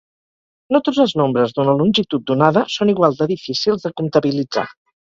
No 0.75 0.79
tots 0.87 1.01
els 1.03 1.13
nombres 1.21 1.53
d'una 1.59 1.77
longitud 1.83 2.27
donada 2.33 2.67
són 2.79 2.95
igual 2.99 3.21
de 3.23 3.33
difícils 3.37 3.87
de 3.89 3.97
comptabilitzar. 4.03 4.69